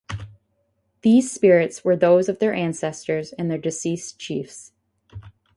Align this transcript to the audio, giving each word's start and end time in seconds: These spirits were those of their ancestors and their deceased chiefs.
These 1.03 1.31
spirits 1.31 1.83
were 1.85 1.95
those 1.95 2.27
of 2.27 2.39
their 2.39 2.55
ancestors 2.55 3.33
and 3.33 3.51
their 3.51 3.59
deceased 3.59 4.17
chiefs. 4.17 4.71